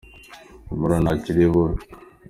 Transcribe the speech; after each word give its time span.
Humura 0.67 0.95
ntacyo 1.03 1.29
uri 1.31 1.45
bube. 1.51 1.75